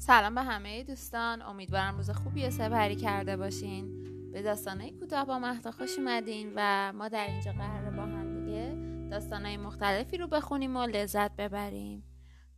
سلام 0.00 0.34
به 0.34 0.42
همه 0.42 0.82
دوستان. 0.82 1.42
امیدوارم 1.42 1.96
روز 1.96 2.10
خوبی 2.10 2.50
سپری 2.50 2.96
کرده 2.96 3.36
باشین. 3.36 4.04
به 4.32 4.42
داستانه 4.42 4.90
کوتاه 4.90 5.24
با 5.24 5.38
مهدا 5.38 5.70
خوش 5.70 5.98
اومدین 5.98 6.52
و 6.56 6.92
ما 6.92 7.08
در 7.08 7.26
اینجا 7.26 7.52
قراره 7.52 7.96
با 7.96 8.02
هم 8.02 8.44
دیگه 8.44 8.76
داستانهای 9.10 9.56
مختلفی 9.56 10.16
رو 10.16 10.26
بخونیم 10.26 10.76
و 10.76 10.86
لذت 10.86 11.36
ببریم. 11.36 12.04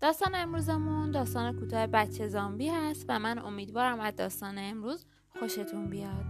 داستان 0.01 0.35
امروزمون 0.35 1.11
داستان 1.11 1.61
کوتاه 1.61 1.87
بچه 1.87 2.29
زامبی 2.29 2.69
هست 2.69 3.05
و 3.09 3.19
من 3.19 3.39
امیدوارم 3.39 4.01
از 4.01 4.17
داستان 4.17 4.55
امروز 4.59 5.07
خوشتون 5.41 5.91
بیاد. 5.91 6.25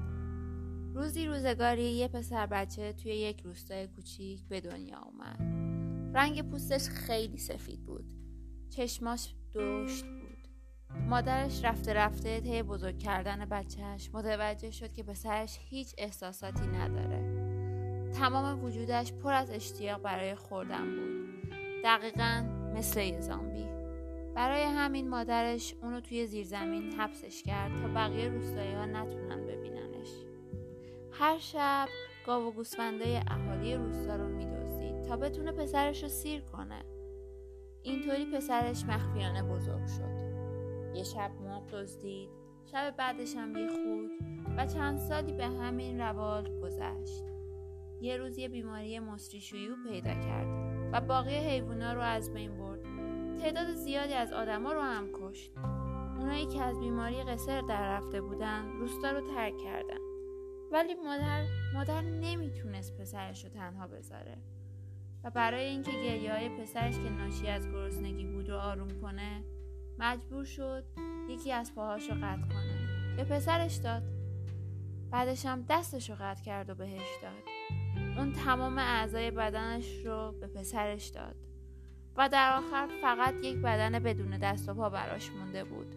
روزی 0.95 1.27
روزگاری 1.27 1.85
یه 1.85 2.09
پسر 2.09 2.47
بچه 2.47 2.93
توی 2.93 3.13
یک 3.13 3.41
روستای 3.41 3.87
کوچیک 3.87 4.49
به 4.49 4.61
دنیا 4.61 4.99
اومد. 4.99 5.41
رنگ 6.17 6.51
پوستش 6.51 6.89
خیلی 6.89 7.39
سفید 7.39 7.87
بود. 7.87 8.05
چشماش 8.71 9.35
بود 9.55 10.22
مادرش 11.09 11.65
رفته 11.65 11.93
رفته 11.93 12.41
طی 12.41 12.63
بزرگ 12.63 12.99
کردن 12.99 13.45
بچهش 13.45 14.11
متوجه 14.13 14.71
شد 14.71 14.93
که 14.93 15.03
پسرش 15.03 15.59
هیچ 15.61 15.95
احساساتی 15.99 16.67
نداره. 16.67 17.33
تمام 18.13 18.65
وجودش 18.65 19.13
پر 19.13 19.33
از 19.33 19.51
اشتیاق 19.51 20.03
برای 20.03 20.35
خوردن 20.35 20.97
بود. 20.97 21.23
دقیقا 21.85 22.45
مثل 22.75 23.01
یه 23.01 23.21
زامبی. 23.21 23.67
برای 24.35 24.63
همین 24.63 25.09
مادرش 25.09 25.75
اونو 25.83 26.01
توی 26.01 26.27
زیرزمین 26.27 26.93
حبسش 26.93 27.43
کرد 27.43 27.83
تا 27.83 27.89
بقیه 27.89 28.29
روستایی 28.29 28.75
ها 28.75 28.87
نتونن 28.87 29.47
ببیننش. 29.47 30.09
هر 31.13 31.39
شب 31.39 31.89
گاو 32.27 32.45
و 32.45 32.51
گوسفندای 32.51 33.21
اهالی 33.31 33.75
روستا 33.75 34.17
رو 34.17 34.29
میدوزید 34.29 35.03
تا 35.03 35.17
بتونه 35.17 35.53
پسرش 35.53 36.03
رو 36.03 36.09
سیر 36.09 36.41
کنه. 36.41 36.83
اینطوری 37.83 38.25
پسرش 38.25 38.85
مخفیانه 38.85 39.43
بزرگ 39.43 39.87
شد. 39.87 40.32
یه 40.95 41.03
شب 41.03 41.31
مرغ 41.41 41.71
دزدید 41.71 42.29
شب 42.73 42.95
بعدش 42.97 43.37
هم 43.37 43.57
یه 43.57 43.69
خوک 43.69 44.11
و 44.57 44.67
چند 44.67 44.99
سالی 44.99 45.33
به 45.33 45.47
همین 45.47 46.01
روال 46.01 46.61
گذشت. 46.61 47.25
یه 48.01 48.17
روز 48.17 48.39
یه 48.39 48.49
بیماری 48.49 48.99
مصری 48.99 49.41
شیوع 49.41 49.77
پیدا 49.89 50.15
کرد 50.15 50.47
و 50.93 51.01
باقی 51.01 51.35
حیوونا 51.35 51.93
رو 51.93 52.01
از 52.01 52.33
بین 52.33 52.57
برد. 52.57 52.83
تعداد 53.39 53.75
زیادی 53.75 54.15
از 54.15 54.33
آدما 54.33 54.73
رو 54.73 54.81
هم 54.81 55.09
کشت. 55.13 55.53
اونایی 56.19 56.47
که 56.47 56.63
از 56.63 56.81
بیماری 56.81 57.23
قصر 57.23 57.61
در 57.61 57.97
رفته 57.97 58.21
بودن 58.21 58.73
روستا 58.81 59.11
رو 59.11 59.21
ترک 59.21 59.59
کردن. 59.59 59.99
ولی 60.73 60.95
مادر 60.95 61.45
مادر 61.75 62.01
نمی‌تونست 62.01 63.01
پسرش 63.01 63.45
رو 63.45 63.51
تنها 63.51 63.87
بذاره. 63.87 64.39
و 65.25 65.31
برای 65.31 65.65
اینکه 65.65 65.91
گریه 65.91 66.33
های 66.33 66.49
پسرش 66.49 66.95
که 66.95 67.11
ناشی 67.11 67.49
از 67.49 67.69
گرسنگی 67.69 68.25
بود 68.25 68.51
رو 68.51 68.57
آروم 68.57 68.89
کنه 69.03 69.45
مجبور 69.99 70.45
شد 70.45 70.85
یکی 71.29 71.53
از 71.53 71.75
پاهاش 71.75 72.11
رو 72.11 72.17
قطع 72.17 72.49
کنه. 72.49 73.17
به 73.17 73.25
پسرش 73.25 73.77
داد. 73.77 74.03
بعدش 75.11 75.47
هم 75.47 75.67
دستش 75.69 76.11
رو 76.11 76.17
قطع 76.21 76.43
کرد 76.43 76.71
و 76.71 76.75
بهش 76.75 77.09
داد. 77.23 77.43
اون 78.19 78.33
تمام 78.33 78.79
اعضای 78.79 79.31
بدنش 79.31 80.07
رو 80.07 80.33
به 80.41 80.47
پسرش 80.47 81.07
داد. 81.07 81.37
و 82.17 82.29
در 82.29 82.57
آخر 82.57 82.89
فقط 83.03 83.35
یک 83.43 83.57
بدن 83.57 83.99
بدون 83.99 84.39
دست 84.39 84.69
و 84.69 84.75
پا 84.75 84.91
براش 84.91 85.31
مونده 85.31 85.65
بود. 85.65 85.95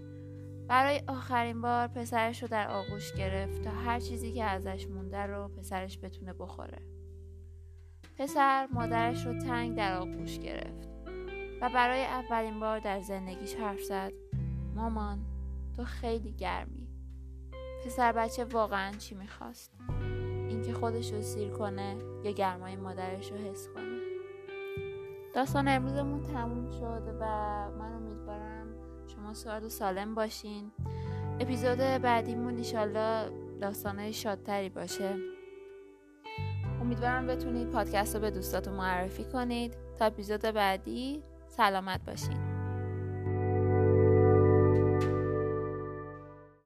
برای 0.67 1.01
آخرین 1.07 1.61
بار 1.61 1.87
پسرش 1.87 2.41
رو 2.41 2.47
در 2.47 2.67
آغوش 2.67 3.13
گرفت 3.13 3.61
تا 3.61 3.71
هر 3.71 3.99
چیزی 3.99 4.33
که 4.33 4.43
ازش 4.43 4.87
مونده 4.87 5.17
رو 5.17 5.47
پسرش 5.47 5.99
بتونه 6.03 6.33
بخوره. 6.33 6.81
پسر 8.17 8.67
مادرش 8.73 9.25
رو 9.25 9.39
تنگ 9.39 9.75
در 9.77 9.97
آغوش 9.97 10.39
گرفت. 10.39 10.94
برای 11.69 12.05
اولین 12.05 12.59
بار 12.59 12.79
در 12.79 13.01
زندگیش 13.01 13.55
حرف 13.55 13.81
زد. 13.81 14.11
مامان 14.75 15.19
تو 15.75 15.83
خیلی 15.83 16.31
گرمی. 16.31 16.87
پسر 17.85 18.11
بچه 18.11 18.43
واقعا 18.43 18.91
چی 18.91 19.15
می‌خواست؟ 19.15 19.71
اینکه 20.49 20.73
خودش 20.73 21.11
رو 21.11 21.21
سیر 21.21 21.49
کنه 21.49 21.97
یا 22.23 22.31
گرمای 22.31 22.75
مادرش 22.75 23.31
رو 23.31 23.37
حس 23.37 23.67
کنه. 23.67 23.99
داستان 25.33 25.67
امروزمون 25.67 26.23
تموم 26.23 26.71
شد 26.71 27.15
و 27.19 27.25
من 27.79 27.93
امیدوارم 27.93 28.67
شما 29.07 29.33
سوال 29.33 29.63
و 29.63 29.69
سالم 29.69 30.15
باشین. 30.15 30.71
اپیزود 31.39 31.77
بعدیمون 31.77 32.57
ایشالله 32.57 33.29
داستانه 33.61 34.11
شادتری 34.11 34.69
باشه. 34.69 35.15
امیدوارم 36.81 37.27
بتونید 37.27 37.69
پادکست 37.69 38.15
رو 38.15 38.21
به 38.21 38.31
دوستاتون 38.31 38.73
معرفی 38.73 39.23
کنید. 39.23 39.77
تا 39.99 40.05
اپیزود 40.05 40.41
بعدی 40.41 41.23
سلامت 41.57 42.01
باشین. 42.05 42.44